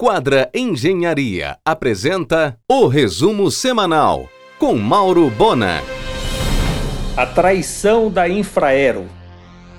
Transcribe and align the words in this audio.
Quadra 0.00 0.48
Engenharia 0.54 1.58
apresenta 1.64 2.56
o 2.70 2.86
resumo 2.86 3.50
semanal 3.50 4.28
com 4.56 4.76
Mauro 4.76 5.28
Bona. 5.28 5.82
A 7.16 7.26
traição 7.26 8.08
da 8.08 8.28
Infraero. 8.28 9.06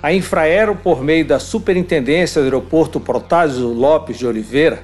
A 0.02 0.12
Infraero, 0.12 0.76
por 0.76 1.02
meio 1.02 1.26
da 1.26 1.38
Superintendência 1.38 2.42
do 2.42 2.44
Aeroporto 2.44 3.00
Protásio 3.00 3.68
Lopes 3.68 4.18
de 4.18 4.26
Oliveira, 4.26 4.82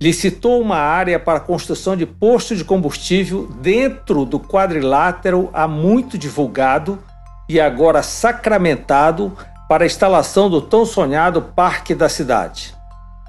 licitou 0.00 0.58
uma 0.62 0.78
área 0.78 1.20
para 1.20 1.36
a 1.36 1.42
construção 1.42 1.94
de 1.94 2.06
posto 2.06 2.56
de 2.56 2.64
combustível 2.64 3.46
dentro 3.60 4.24
do 4.24 4.40
quadrilátero 4.40 5.50
há 5.52 5.68
muito 5.68 6.16
divulgado 6.16 6.98
e 7.46 7.60
agora 7.60 8.02
sacramentado 8.02 9.36
para 9.68 9.84
a 9.84 9.86
instalação 9.86 10.48
do 10.48 10.62
tão 10.62 10.86
sonhado 10.86 11.42
Parque 11.42 11.94
da 11.94 12.08
Cidade. 12.08 12.74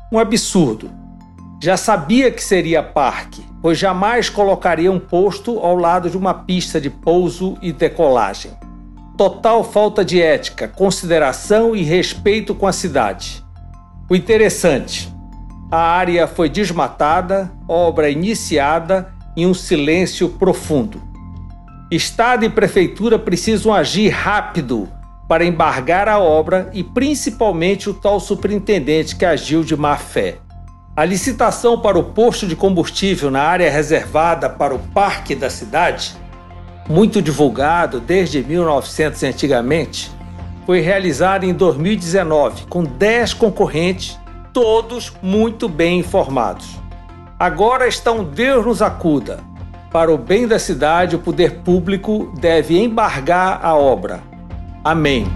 Um 0.09 0.19
absurdo 0.19 1.05
já 1.59 1.75
sabia 1.75 2.29
que 2.29 2.43
seria 2.43 2.83
parque, 2.83 3.43
pois 3.61 3.77
jamais 3.77 4.29
colocaria 4.29 4.91
um 4.91 4.99
posto 4.99 5.59
ao 5.59 5.75
lado 5.75 6.09
de 6.09 6.17
uma 6.17 6.33
pista 6.33 6.79
de 6.79 6.89
pouso 6.89 7.57
e 7.61 7.71
decolagem. 7.71 8.51
Total 9.17 9.63
falta 9.63 10.05
de 10.05 10.21
ética, 10.21 10.67
consideração 10.67 11.75
e 11.75 11.81
respeito 11.81 12.53
com 12.53 12.67
a 12.67 12.71
cidade. 12.71 13.43
O 14.07 14.15
interessante: 14.15 15.11
a 15.71 15.79
área 15.79 16.27
foi 16.27 16.47
desmatada, 16.47 17.51
obra 17.67 18.09
iniciada 18.09 19.11
em 19.35 19.47
um 19.47 19.53
silêncio 19.53 20.29
profundo. 20.29 21.01
Estado 21.89 22.45
e 22.45 22.49
prefeitura 22.49 23.17
precisam 23.17 23.73
agir 23.73 24.09
rápido 24.09 24.87
para 25.27 25.45
embargar 25.45 26.07
a 26.07 26.19
obra 26.19 26.69
e 26.73 26.83
principalmente 26.83 27.89
o 27.89 27.93
tal 27.93 28.19
superintendente 28.19 29.15
que 29.15 29.25
agiu 29.25 29.63
de 29.63 29.75
má 29.75 29.97
fé. 29.97 30.37
A 30.97 31.05
licitação 31.05 31.79
para 31.79 31.99
o 31.99 32.05
posto 32.05 32.47
de 32.47 32.55
combustível 32.55 33.29
na 33.29 33.43
área 33.43 33.69
reservada 33.69 34.49
para 34.49 34.73
o 34.73 34.79
parque 34.79 35.35
da 35.35 35.47
cidade, 35.47 36.15
muito 36.89 37.21
divulgado 37.21 37.99
desde 37.99 38.41
1900 38.41 39.21
antigamente, 39.21 40.11
foi 40.65 40.79
realizada 40.79 41.45
em 41.45 41.53
2019 41.53 42.65
com 42.65 42.83
10 42.83 43.35
concorrentes, 43.35 44.19
todos 44.51 45.13
muito 45.21 45.69
bem 45.69 45.99
informados. 45.99 46.67
Agora 47.39 47.87
está 47.87 48.11
um 48.11 48.23
Deus 48.23 48.65
nos 48.65 48.81
acuda. 48.81 49.39
Para 49.91 50.11
o 50.11 50.17
bem 50.17 50.47
da 50.47 50.57
cidade, 50.57 51.15
o 51.15 51.19
poder 51.19 51.59
público 51.59 52.33
deve 52.39 52.75
embargar 52.75 53.63
a 53.63 53.75
obra. 53.75 54.23
Amém. 54.83 55.27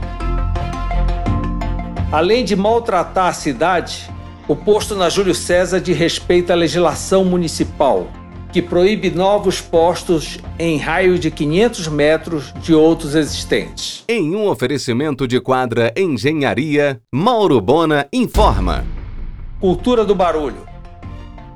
Além 2.11 2.43
de 2.43 2.55
maltratar 2.55 3.27
a 3.27 3.33
cidade, 3.33 4.10
o 4.47 4.55
posto 4.55 4.95
na 4.95 5.09
Júlio 5.09 5.35
César 5.35 5.79
de 5.79 5.93
respeito 5.93 6.51
à 6.51 6.55
legislação 6.55 7.23
municipal, 7.23 8.07
que 8.51 8.61
proíbe 8.61 9.09
novos 9.09 9.61
postos 9.61 10.39
em 10.59 10.77
raio 10.77 11.17
de 11.17 11.31
500 11.31 11.87
metros 11.87 12.53
de 12.61 12.73
outros 12.73 13.15
existentes. 13.15 14.03
Em 14.07 14.35
um 14.35 14.47
oferecimento 14.47 15.27
de 15.27 15.39
quadra 15.39 15.93
Engenharia, 15.95 16.99
Mauro 17.13 17.61
Bona 17.61 18.07
informa. 18.11 18.85
Cultura 19.59 20.03
do 20.03 20.15
barulho. 20.15 20.69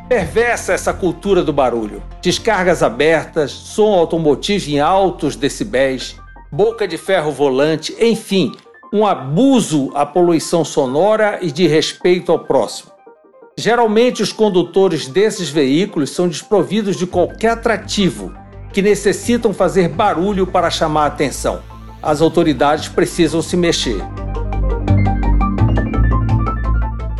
Perversa 0.07 0.73
essa 0.73 0.93
cultura 0.93 1.43
do 1.43 1.51
barulho. 1.51 2.01
Descargas 2.21 2.83
abertas, 2.83 3.51
som 3.51 3.93
automotivo 3.93 4.69
em 4.69 4.79
altos 4.79 5.35
decibéis, 5.35 6.15
boca 6.51 6.87
de 6.87 6.97
ferro 6.97 7.31
volante, 7.31 7.95
enfim, 7.99 8.53
um 8.95 9.05
abuso 9.05 9.91
à 9.93 10.05
poluição 10.05 10.63
sonora 10.63 11.39
e 11.41 11.51
de 11.51 11.67
respeito 11.67 12.31
ao 12.31 12.39
próximo. 12.39 12.91
Geralmente, 13.57 14.23
os 14.23 14.31
condutores 14.31 15.05
desses 15.05 15.49
veículos 15.49 16.11
são 16.11 16.29
desprovidos 16.29 16.95
de 16.95 17.05
qualquer 17.05 17.49
atrativo 17.49 18.33
que 18.71 18.81
necessitam 18.81 19.53
fazer 19.53 19.89
barulho 19.89 20.47
para 20.47 20.69
chamar 20.69 21.03
a 21.03 21.07
atenção. 21.07 21.61
As 22.01 22.21
autoridades 22.21 22.87
precisam 22.87 23.41
se 23.41 23.57
mexer. 23.57 24.01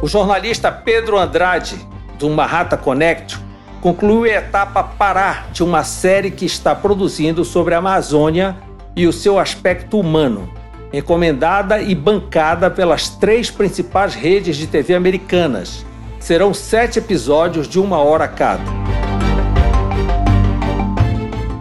O 0.02 0.08
jornalista 0.08 0.72
Pedro 0.72 1.18
Andrade, 1.18 1.76
do 2.18 2.30
Marrata 2.30 2.78
Connect, 2.78 3.38
concluiu 3.82 4.24
a 4.24 4.38
etapa 4.38 4.82
Pará 4.82 5.48
de 5.52 5.62
uma 5.62 5.84
série 5.84 6.32
que 6.32 6.46
está 6.46 6.74
produzindo 6.74 7.44
sobre 7.44 7.74
a 7.74 7.80
Amazônia 7.80 8.56
e 8.96 9.06
o 9.06 9.12
seu 9.12 9.38
aspecto 9.38 10.00
humano 10.00 10.50
encomendada 10.94 11.82
e 11.82 11.94
bancada 11.94 12.70
pelas 12.70 13.10
três 13.10 13.50
principais 13.50 14.16
redes 14.16 14.58
de 14.58 14.68
TV 14.68 14.96
americanas. 14.96 15.86
Serão 16.20 16.54
sete 16.54 17.00
episódios 17.00 17.68
de 17.68 17.80
uma 17.80 18.00
hora 18.00 18.28
cada. 18.28 18.64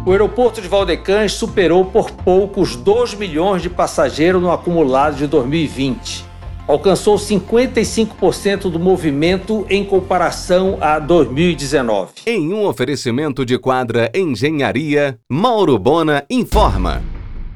O 0.06 0.12
aeroporto 0.12 0.60
de 0.60 0.68
Valdecães 0.68 1.32
superou 1.32 1.86
por 1.86 2.10
pouco 2.10 2.60
os 2.60 2.76
2 2.76 3.14
milhões 3.14 3.62
de 3.62 3.70
passageiros 3.70 4.40
no 4.40 4.52
acumulado 4.52 5.16
de 5.16 5.26
2020. 5.26 6.24
Alcançou 6.68 7.16
55% 7.16 8.70
do 8.70 8.78
movimento 8.78 9.66
em 9.68 9.84
comparação 9.84 10.78
a 10.80 10.98
2019. 10.98 12.12
Em 12.26 12.52
um 12.52 12.66
oferecimento 12.66 13.44
de 13.44 13.58
quadra 13.58 14.10
Engenharia, 14.14 15.18
Mauro 15.28 15.78
Bona 15.78 16.24
informa. 16.28 17.02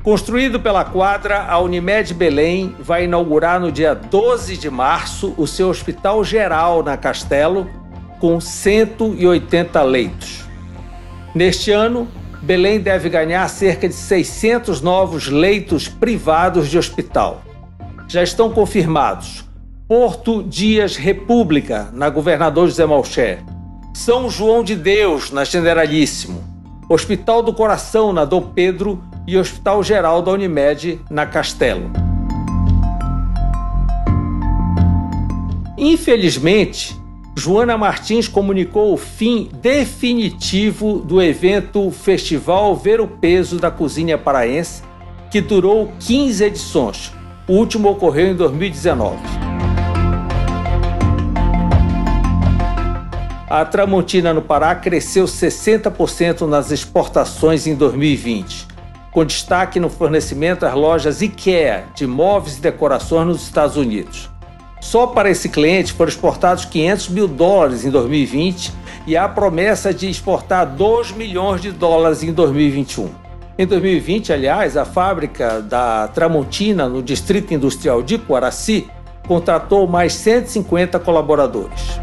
Construído 0.09 0.59
pela 0.59 0.87
quadra, 0.87 1.43
a 1.43 1.59
Unimed 1.59 2.15
Belém 2.15 2.75
vai 2.81 3.05
inaugurar 3.05 3.61
no 3.61 3.71
dia 3.71 3.95
12 3.95 4.57
de 4.57 4.71
março 4.71 5.35
o 5.37 5.47
seu 5.47 5.69
hospital 5.69 6.25
geral 6.25 6.83
na 6.83 6.97
Castelo, 6.97 7.69
com 8.19 8.41
180 8.41 9.83
leitos. 9.83 10.47
Neste 11.35 11.73
ano, 11.73 12.09
Belém 12.41 12.81
deve 12.81 13.11
ganhar 13.11 13.47
cerca 13.51 13.87
de 13.87 13.95
600 13.95 14.81
novos 14.81 15.29
leitos 15.29 15.89
privados 15.89 16.71
de 16.71 16.79
hospital. 16.79 17.43
Já 18.09 18.23
estão 18.23 18.51
confirmados 18.51 19.45
Porto 19.87 20.43
Dias 20.43 20.97
República, 20.97 21.91
na 21.93 22.09
Governador 22.09 22.67
José 22.67 22.87
Malcher, 22.87 23.45
São 23.93 24.31
João 24.31 24.65
de 24.65 24.75
Deus, 24.75 25.31
na 25.31 25.45
Generalíssimo, 25.45 26.43
Hospital 26.89 27.43
do 27.43 27.53
Coração, 27.53 28.11
na 28.11 28.25
Dom 28.25 28.41
Pedro 28.41 29.07
e 29.29 29.37
Hospital 29.37 29.83
Geral 29.83 30.23
da 30.23 30.33
Unimed, 30.33 30.99
na 31.11 31.27
Castelo. 31.27 31.91
Infelizmente, 35.77 36.99
Joana 37.37 37.77
Martins 37.77 38.27
comunicou 38.27 38.95
o 38.95 38.97
fim 38.97 39.51
definitivo 39.61 41.01
do 41.01 41.21
evento 41.21 41.91
Festival 41.91 42.75
Ver 42.75 43.03
o 43.03 43.07
Peso 43.07 43.59
da 43.59 43.71
Cozinha 43.71 44.17
Paraense, 44.17 44.83
que 45.31 45.43
durou 45.43 45.93
15 46.01 46.45
edições. 46.45 47.13
O 47.47 47.53
último 47.53 47.91
ocorreu 47.91 48.29
em 48.29 48.35
2019. 48.35 49.19
A 53.47 53.63
Tramontina 53.67 54.33
no 54.33 54.41
Pará 54.41 54.75
cresceu 54.75 55.27
60% 55.27 56.47
nas 56.47 56.71
exportações 56.71 57.67
em 57.67 57.75
2020 57.75 58.68
com 59.13 59.25
destaque 59.25 59.81
no 59.81 59.89
fornecimento 59.89 60.67
às 60.67 60.75
lojas 60.75 61.23
IKEA 61.23 61.87
de 61.95 62.07
móveis 62.07 62.59
e 62.59 62.61
decorações 62.61 63.27
nos 63.27 63.43
Estados 63.43 63.77
Unidos. 63.77 64.31
Só 64.81 65.07
para 65.09 65.31
esse 65.31 65.49
cliente 65.49 65.93
foram 65.93 66.09
exportados 66.09 66.65
500 66.65 67.09
mil 67.09 67.29
dólares 67.29 67.85
em 67.85 67.91
2020 67.91 68.73
e 69.07 69.17
há 69.17 69.29
promessa 69.29 69.93
de 69.93 70.09
exportar 70.09 70.67
2 70.67 71.13
milhões 71.13 71.61
de 71.61 71.73
dólares 71.73 72.23
em 72.23 72.33
2021. 72.33 73.09
Em 73.59 73.67
2020, 73.67 74.33
aliás, 74.33 74.77
a 74.77 74.85
fábrica 74.85 75.61
da 75.61 76.07
Tramontina, 76.09 76.89
no 76.89 77.03
Distrito 77.03 77.53
Industrial 77.53 78.03
de 78.03 78.17
Coaraci, 78.17 78.89
contratou 79.27 79.87
mais 79.89 80.13
150 80.15 80.99
colaboradores. 81.01 82.01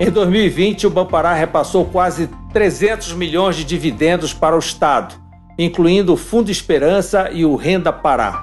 Em 0.00 0.10
2020, 0.10 0.86
o 0.86 0.90
Bampará 0.90 1.34
repassou 1.34 1.84
quase 1.84 2.30
300 2.52 3.14
milhões 3.14 3.56
de 3.56 3.64
dividendos 3.64 4.32
para 4.32 4.54
o 4.54 4.60
Estado, 4.60 5.16
incluindo 5.58 6.12
o 6.12 6.16
Fundo 6.16 6.52
Esperança 6.52 7.30
e 7.32 7.44
o 7.44 7.56
Renda 7.56 7.92
Pará. 7.92 8.40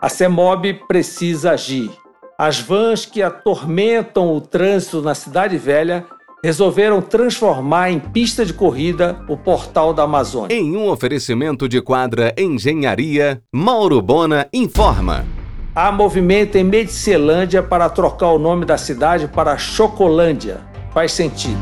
A 0.00 0.08
CEMOB 0.08 0.80
precisa 0.88 1.52
agir. 1.52 1.90
As 2.38 2.58
vans 2.58 3.04
que 3.04 3.20
atormentam 3.20 4.34
o 4.34 4.40
trânsito 4.40 5.02
na 5.02 5.14
Cidade 5.14 5.58
Velha 5.58 6.06
resolveram 6.42 7.02
transformar 7.02 7.90
em 7.90 7.98
pista 7.98 8.46
de 8.46 8.54
corrida 8.54 9.22
o 9.28 9.36
portal 9.36 9.92
da 9.92 10.04
Amazônia. 10.04 10.56
Em 10.56 10.74
um 10.74 10.88
oferecimento 10.88 11.68
de 11.68 11.82
quadra 11.82 12.32
Engenharia, 12.38 13.42
Mauro 13.52 14.00
Bona 14.00 14.48
informa. 14.54 15.26
Há 15.80 15.92
movimento 15.92 16.56
em 16.56 16.64
Medicilândia 16.64 17.62
para 17.62 17.88
trocar 17.88 18.32
o 18.32 18.38
nome 18.38 18.64
da 18.64 18.76
cidade 18.76 19.28
para 19.28 19.56
Chocolândia. 19.56 20.56
Faz 20.92 21.12
sentido. 21.12 21.60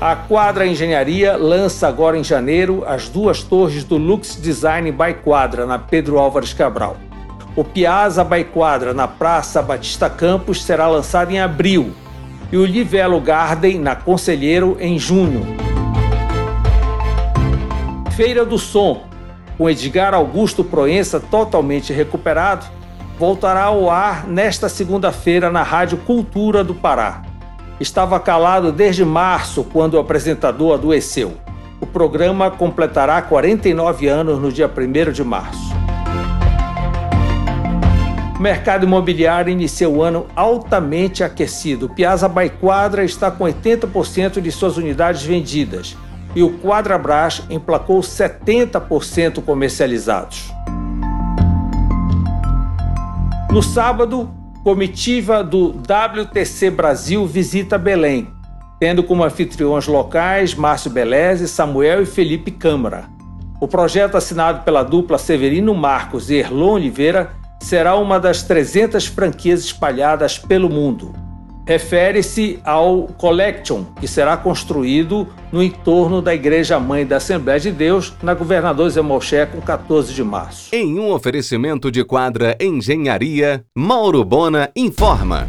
A 0.00 0.16
Quadra 0.16 0.66
Engenharia 0.66 1.36
lança 1.36 1.86
agora 1.86 2.16
em 2.16 2.24
janeiro 2.24 2.82
as 2.86 3.10
duas 3.10 3.42
torres 3.42 3.84
do 3.84 3.98
Lux 3.98 4.40
Design 4.40 4.90
by 4.90 5.12
Quadra, 5.22 5.66
na 5.66 5.78
Pedro 5.78 6.18
Álvares 6.18 6.54
Cabral. 6.54 6.96
O 7.54 7.62
Piazza 7.62 8.24
Baiquadra, 8.24 8.94
na 8.94 9.06
Praça 9.06 9.60
Batista 9.60 10.08
Campos, 10.08 10.64
será 10.64 10.88
lançado 10.88 11.30
em 11.30 11.42
abril 11.42 11.92
e 12.50 12.56
o 12.56 12.64
Livelo 12.64 13.20
Garden, 13.20 13.78
na 13.78 13.94
Conselheiro, 13.94 14.78
em 14.80 14.98
junho. 14.98 15.42
Feira 18.16 18.46
do 18.46 18.56
Som, 18.56 19.11
com 19.62 19.70
Edgar 19.70 20.12
Augusto 20.12 20.64
Proença 20.64 21.20
totalmente 21.20 21.92
recuperado, 21.92 22.66
voltará 23.16 23.62
ao 23.62 23.88
ar 23.88 24.26
nesta 24.26 24.68
segunda-feira 24.68 25.52
na 25.52 25.62
Rádio 25.62 25.98
Cultura 25.98 26.64
do 26.64 26.74
Pará. 26.74 27.22
Estava 27.78 28.18
calado 28.18 28.72
desde 28.72 29.04
março, 29.04 29.62
quando 29.62 29.94
o 29.94 30.00
apresentador 30.00 30.74
adoeceu. 30.74 31.34
O 31.80 31.86
programa 31.86 32.50
completará 32.50 33.22
49 33.22 34.08
anos 34.08 34.40
no 34.40 34.50
dia 34.50 34.68
1 34.68 35.12
de 35.12 35.22
março. 35.22 35.72
O 38.36 38.42
mercado 38.42 38.84
imobiliário 38.84 39.52
inicia 39.52 39.88
o 39.88 40.02
ano 40.02 40.26
altamente 40.34 41.22
aquecido. 41.22 41.88
Piazza 41.88 42.26
Baiquadra 42.26 43.04
está 43.04 43.30
com 43.30 43.44
80% 43.44 44.40
de 44.40 44.50
suas 44.50 44.76
unidades 44.76 45.22
vendidas 45.22 45.96
e 46.34 46.42
o 46.42 46.58
Quadrabras 46.58 47.42
emplacou 47.50 48.00
70% 48.00 49.42
comercializados. 49.42 50.50
No 53.50 53.62
sábado, 53.62 54.30
comitiva 54.64 55.44
do 55.44 55.68
WTC 55.70 56.70
Brasil 56.70 57.26
visita 57.26 57.76
Belém, 57.76 58.28
tendo 58.80 59.02
como 59.02 59.24
anfitriões 59.24 59.86
locais 59.86 60.54
Márcio 60.54 60.90
Beleze, 60.90 61.46
Samuel 61.46 62.02
e 62.02 62.06
Felipe 62.06 62.50
Câmara. 62.50 63.04
O 63.60 63.68
projeto 63.68 64.16
assinado 64.16 64.64
pela 64.64 64.82
dupla 64.82 65.18
Severino 65.18 65.74
Marcos 65.74 66.30
e 66.30 66.36
Erlon 66.36 66.74
Oliveira 66.74 67.30
será 67.60 67.96
uma 67.96 68.18
das 68.18 68.42
300 68.42 69.06
franquias 69.06 69.60
espalhadas 69.60 70.38
pelo 70.38 70.68
mundo 70.68 71.21
refere-se 71.66 72.58
ao 72.64 73.04
Collection, 73.18 73.84
que 74.00 74.08
será 74.08 74.36
construído 74.36 75.26
no 75.50 75.62
entorno 75.62 76.20
da 76.20 76.34
Igreja 76.34 76.78
Mãe 76.78 77.06
da 77.06 77.16
Assembleia 77.16 77.60
de 77.60 77.70
Deus, 77.70 78.14
na 78.22 78.34
Governador 78.34 78.90
Zé 78.90 79.46
com 79.46 79.60
14 79.60 80.12
de 80.12 80.24
março. 80.24 80.74
Em 80.74 80.98
um 80.98 81.12
oferecimento 81.12 81.90
de 81.90 82.04
quadra 82.04 82.56
Engenharia, 82.60 83.64
Mauro 83.76 84.24
Bona 84.24 84.70
informa. 84.74 85.48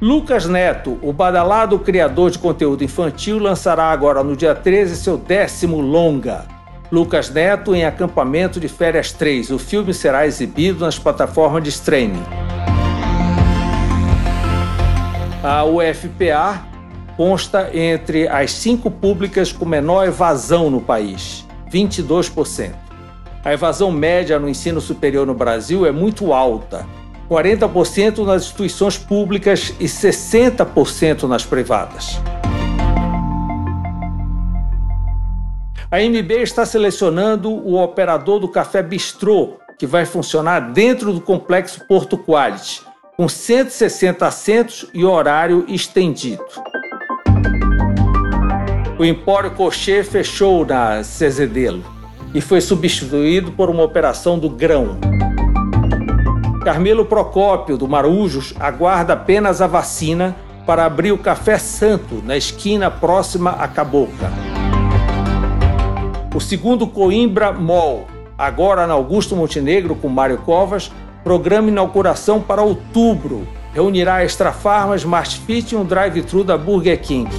Lucas 0.00 0.46
Neto, 0.46 0.98
o 1.00 1.12
badalado 1.12 1.78
criador 1.78 2.30
de 2.30 2.38
conteúdo 2.38 2.82
infantil, 2.82 3.38
lançará 3.38 3.84
agora 3.84 4.24
no 4.24 4.34
dia 4.34 4.54
13 4.54 4.96
seu 4.96 5.16
décimo 5.16 5.80
longa. 5.80 6.44
Lucas 6.90 7.30
Neto 7.30 7.74
em 7.74 7.84
Acampamento 7.84 8.58
de 8.58 8.68
Férias 8.68 9.12
3. 9.12 9.50
O 9.50 9.58
filme 9.58 9.94
será 9.94 10.26
exibido 10.26 10.84
nas 10.84 10.98
plataformas 10.98 11.62
de 11.62 11.70
streaming. 11.70 12.41
A 15.44 15.64
UFPA 15.64 16.64
consta 17.16 17.76
entre 17.76 18.28
as 18.28 18.52
cinco 18.52 18.88
públicas 18.88 19.50
com 19.50 19.64
menor 19.64 20.06
evasão 20.06 20.70
no 20.70 20.80
país, 20.80 21.44
22%. 21.68 22.72
A 23.44 23.52
evasão 23.52 23.90
média 23.90 24.38
no 24.38 24.48
ensino 24.48 24.80
superior 24.80 25.26
no 25.26 25.34
Brasil 25.34 25.84
é 25.84 25.90
muito 25.90 26.32
alta, 26.32 26.86
40% 27.28 28.24
nas 28.24 28.44
instituições 28.44 28.96
públicas 28.96 29.74
e 29.80 29.86
60% 29.86 31.24
nas 31.24 31.44
privadas. 31.44 32.20
A 35.90 35.98
MB 35.98 36.30
está 36.40 36.64
selecionando 36.64 37.50
o 37.50 37.82
operador 37.82 38.38
do 38.38 38.46
Café 38.46 38.80
Bistrô, 38.80 39.54
que 39.76 39.88
vai 39.88 40.06
funcionar 40.06 40.72
dentro 40.72 41.12
do 41.12 41.20
complexo 41.20 41.84
Porto 41.88 42.16
Quality 42.16 42.91
com 43.16 43.28
160 43.28 44.26
assentos 44.26 44.86
e 44.94 45.04
horário 45.04 45.66
estendido. 45.68 46.44
O 48.98 49.04
Empório 49.04 49.50
Cocher 49.50 50.04
fechou 50.04 50.64
na 50.64 51.04
Cezedelo 51.04 51.84
e 52.32 52.40
foi 52.40 52.60
substituído 52.60 53.52
por 53.52 53.68
uma 53.68 53.82
operação 53.82 54.38
do 54.38 54.48
grão. 54.48 54.98
Carmelo 56.64 57.04
Procópio, 57.04 57.76
do 57.76 57.86
Marujos, 57.86 58.54
aguarda 58.58 59.12
apenas 59.12 59.60
a 59.60 59.66
vacina 59.66 60.34
para 60.64 60.86
abrir 60.86 61.12
o 61.12 61.18
Café 61.18 61.58
Santo 61.58 62.22
na 62.24 62.36
esquina 62.36 62.90
próxima 62.90 63.50
à 63.50 63.68
Caboca. 63.68 64.30
O 66.34 66.40
segundo 66.40 66.86
Coimbra 66.86 67.52
Mall, 67.52 68.06
agora 68.38 68.86
na 68.86 68.94
Augusto 68.94 69.36
Montenegro 69.36 69.96
com 69.96 70.08
Mário 70.08 70.38
Covas, 70.38 70.90
Programa 71.24 71.68
inauguração 71.68 72.40
para 72.40 72.62
outubro. 72.62 73.46
Reunirá 73.72 74.24
Extra 74.24 74.52
Farma, 74.52 74.96
Smart 74.96 75.40
Fit 75.40 75.72
e 75.72 75.76
um 75.76 75.84
drive-thru 75.84 76.42
da 76.42 76.58
Burger 76.58 77.00
King. 77.00 77.30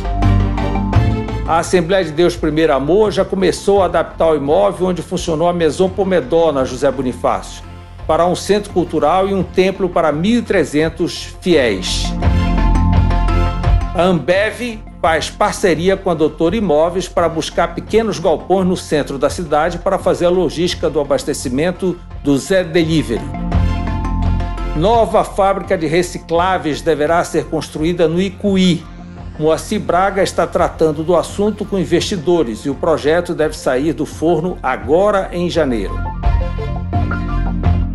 A 1.45 1.59
Assembleia 1.59 2.05
de 2.05 2.11
Deus 2.11 2.37
Primeiro 2.37 2.73
Amor 2.73 3.11
já 3.11 3.25
começou 3.25 3.81
a 3.81 3.85
adaptar 3.85 4.29
o 4.29 4.35
imóvel 4.35 4.87
onde 4.87 5.01
funcionou 5.01 5.49
a 5.49 5.53
Maison 5.53 5.89
Pomedó, 5.89 6.53
na 6.53 6.63
José 6.63 6.89
Bonifácio, 6.89 7.61
para 8.07 8.25
um 8.25 8.35
centro 8.35 8.71
cultural 8.71 9.27
e 9.27 9.33
um 9.33 9.43
templo 9.43 9.89
para 9.89 10.13
1.300 10.13 11.35
fiéis. 11.41 12.05
A 13.93 14.03
Ambev 14.03 14.79
faz 15.01 15.29
parceria 15.29 15.97
com 15.97 16.09
a 16.09 16.13
Doutor 16.13 16.55
Imóveis 16.55 17.09
para 17.09 17.27
buscar 17.27 17.75
pequenos 17.75 18.17
galpões 18.17 18.65
no 18.65 18.77
centro 18.77 19.17
da 19.17 19.29
cidade 19.29 19.77
para 19.79 19.99
fazer 19.99 20.27
a 20.27 20.29
logística 20.29 20.89
do 20.89 21.01
abastecimento 21.01 21.99
do 22.23 22.37
Zé 22.37 22.63
Delivery. 22.63 23.52
Nova 24.75 25.23
fábrica 25.23 25.77
de 25.77 25.85
recicláveis 25.85 26.81
deverá 26.81 27.23
ser 27.23 27.45
construída 27.45 28.07
no 28.07 28.19
Icuí. 28.19 28.83
Moacir 29.37 29.79
Braga 29.79 30.23
está 30.23 30.47
tratando 30.47 31.03
do 31.03 31.15
assunto 31.15 31.63
com 31.63 31.77
investidores 31.77 32.65
e 32.65 32.71
o 32.71 32.75
projeto 32.75 33.35
deve 33.35 33.55
sair 33.55 33.93
do 33.93 34.05
forno 34.05 34.57
agora 34.63 35.29
em 35.31 35.47
janeiro. 35.47 35.93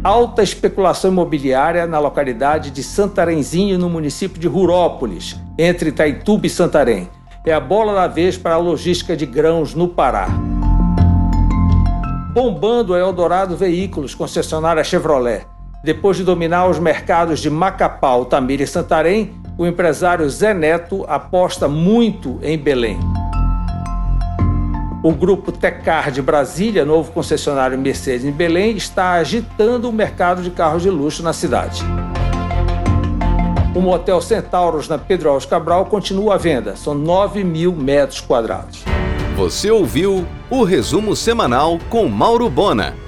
Alta 0.05 0.41
especulação 0.41 1.11
imobiliária 1.11 1.85
na 1.85 1.99
localidade 1.99 2.71
de 2.71 2.85
Santarenzinho, 2.85 3.77
no 3.77 3.91
município 3.91 4.41
de 4.41 4.47
Rurópolis, 4.47 5.37
entre 5.59 5.89
Itaituba 5.89 6.47
e 6.47 6.51
Santarém. 6.51 7.11
É 7.45 7.53
a 7.53 7.59
bola 7.59 7.93
da 7.93 8.07
vez 8.07 8.39
para 8.39 8.55
a 8.55 8.59
logística 8.59 9.17
de 9.17 9.27
grãos 9.27 9.75
no 9.75 9.89
Pará. 9.89 10.29
Bombando 12.33 12.95
a 12.95 12.99
Eldorado 13.01 13.57
Veículos, 13.57 14.15
concessionária 14.15 14.85
Chevrolet. 14.85 15.58
Depois 15.83 16.17
de 16.17 16.25
dominar 16.25 16.67
os 16.67 16.79
mercados 16.79 17.39
de 17.39 17.49
Macapá, 17.49 18.09
Altamira 18.09 18.65
e 18.65 18.67
Santarém, 18.67 19.33
o 19.57 19.65
empresário 19.65 20.29
Zé 20.29 20.53
Neto 20.53 21.05
aposta 21.09 21.69
muito 21.69 22.41
em 22.43 22.59
Belém. 22.59 22.99
O 25.05 25.13
grupo 25.13 25.53
Tecar 25.53 26.11
de 26.11 26.21
Brasília, 26.21 26.85
novo 26.85 27.13
concessionário 27.13 27.79
Mercedes 27.79 28.27
em 28.27 28.33
Belém, 28.33 28.77
está 28.77 29.13
agitando 29.13 29.89
o 29.89 29.93
mercado 29.93 30.43
de 30.43 30.51
carros 30.51 30.83
de 30.83 30.91
luxo 30.91 31.23
na 31.23 31.33
cidade. 31.33 31.85
O 33.73 33.81
motel 33.81 34.21
Centauros 34.21 34.89
na 34.89 34.99
Pedro 34.99 35.31
Alves 35.31 35.47
Cabral 35.47 35.87
continua 35.87 36.35
à 36.35 36.37
venda. 36.37 36.75
São 36.75 36.95
9 36.95 37.45
mil 37.45 37.73
metros 37.73 38.21
quadrados. 38.21 38.83
Você 39.37 39.71
ouviu 39.71 40.27
o 40.51 40.65
resumo 40.65 41.15
semanal 41.15 41.79
com 41.89 42.09
Mauro 42.09 42.51
Bona. 42.51 43.08